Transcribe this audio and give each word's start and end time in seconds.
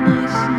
nice. 0.00 0.49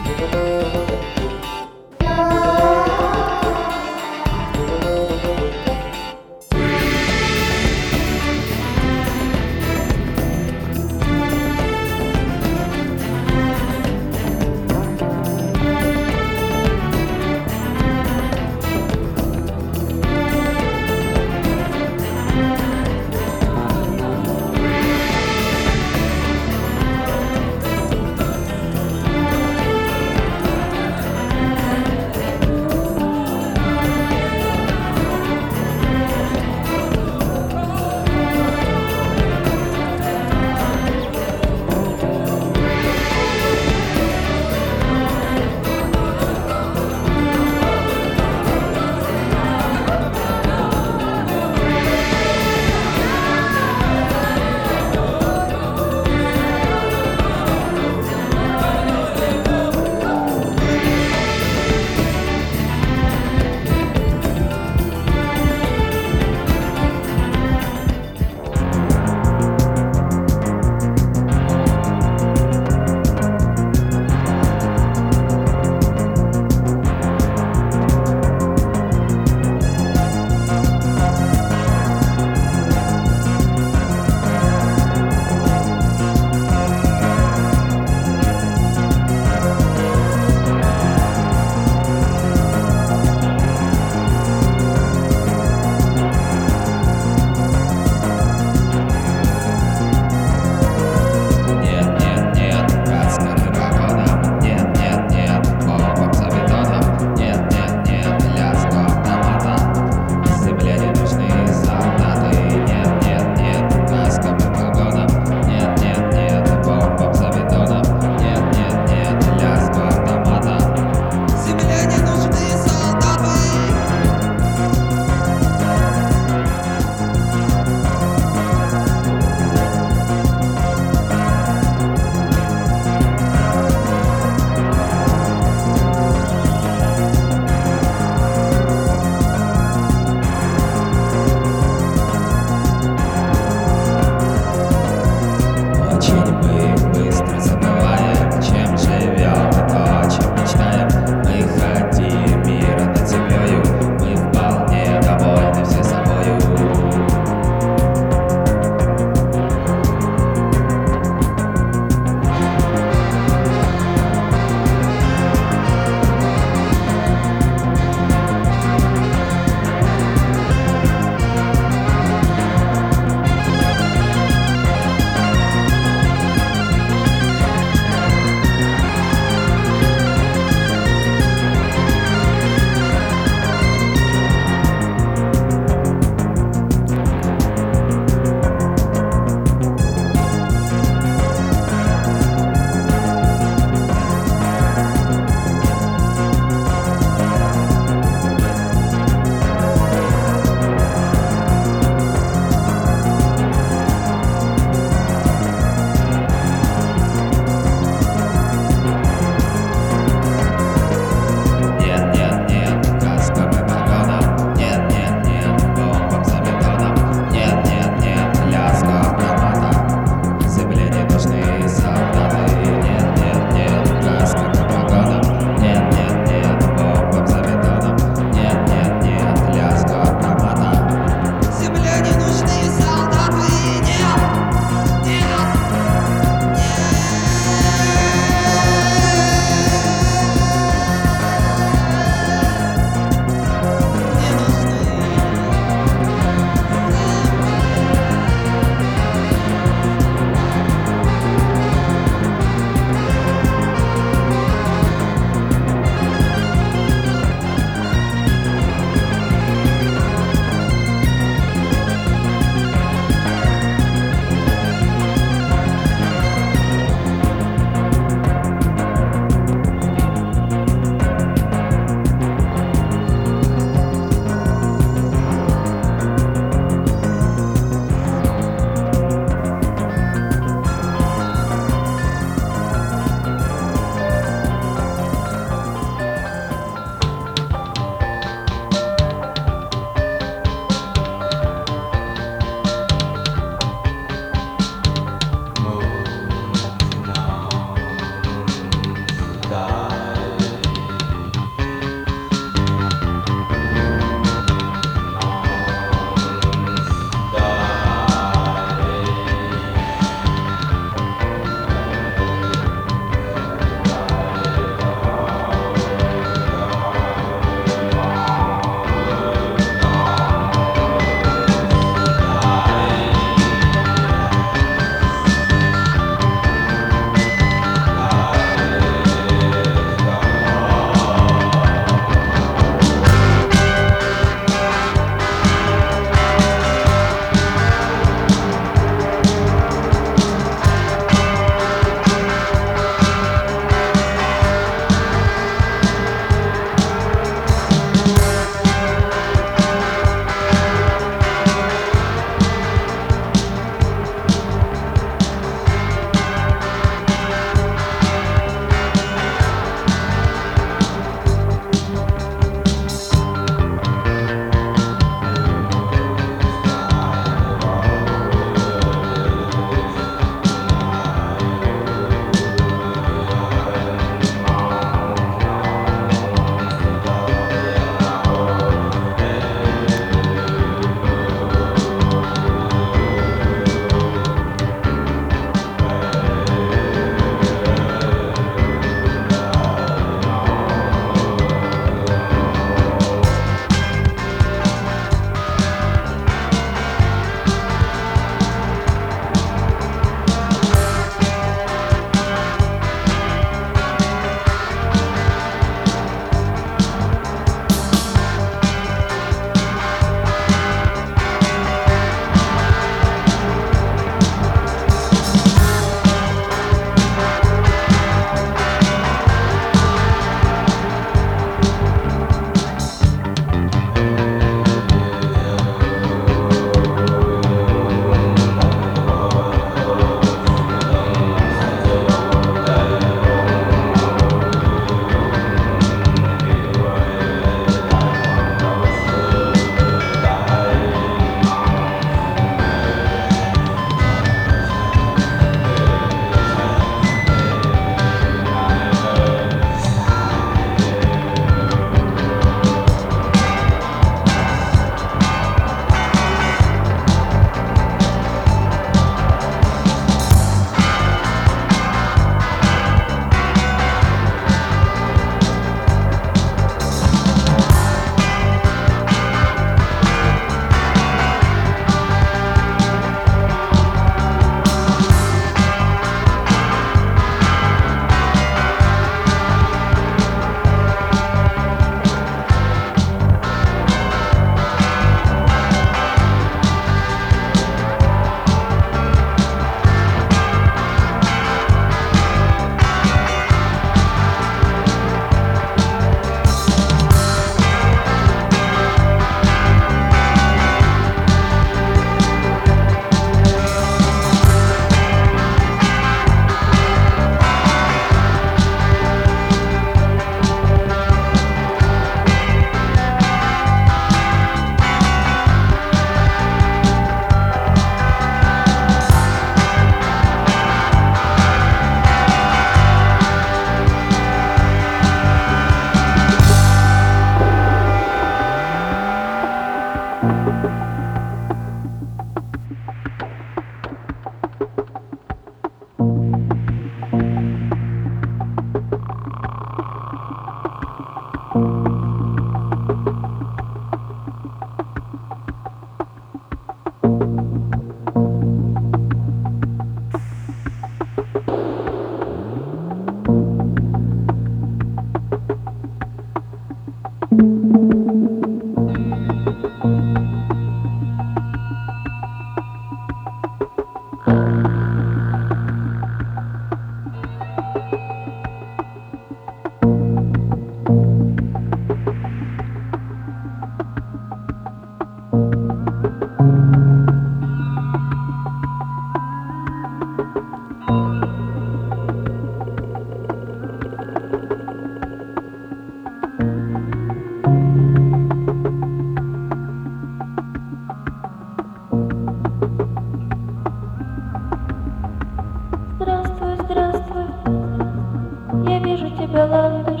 тебя 599.26 599.44
ландыш, 599.46 600.00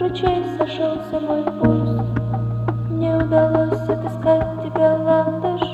ручей 0.00 0.44
сошелся 0.56 1.20
мой 1.20 1.44
пульс. 1.44 2.00
Не 2.90 3.14
удалось 3.16 3.88
отыскать 3.88 4.62
тебя 4.62 4.96
ландыш. 4.96 5.71